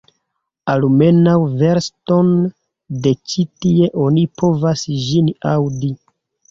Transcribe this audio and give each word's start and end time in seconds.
Almenaŭ 0.71 1.35
verston 1.59 2.33
de 3.05 3.15
ĉi 3.19 3.47
tie 3.67 3.95
oni 4.09 4.27
povas 4.43 4.89
ĝin 5.07 5.35
aŭdi! 5.57 5.97